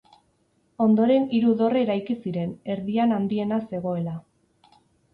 [0.85, 4.21] Ondoren hiru dorre eraiki ziren, erdian handiena zegoela.